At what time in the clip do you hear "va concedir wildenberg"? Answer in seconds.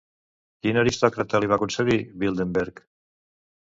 1.53-2.87